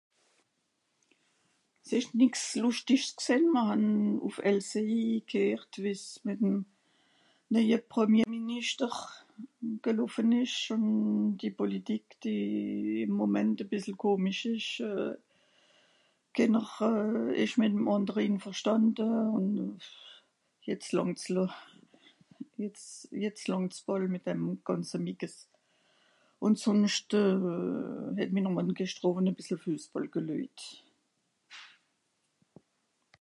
[1.87, 3.85] s'esch nix lustisch g'sìn mr hàn
[4.27, 6.53] ùff elseni g'heert wies mìt'm
[7.51, 8.93] neije premier minischter
[9.85, 10.83] gelaufen esch schòn
[11.41, 12.41] die politique die
[13.03, 15.13] ìm moment à bìssel gommisch esch euh
[16.35, 19.05] kener euh esch mìt'm àndere einverstànde
[19.37, 19.75] ùn euh
[20.65, 21.43] jetz làngs le
[23.27, 25.35] jetz làngs bàl mìt dem gànze mikes
[26.45, 29.03] ùn sònscht euh het minner mànn gescht...
[29.29, 30.59] à bìssel fuessbàll geleujt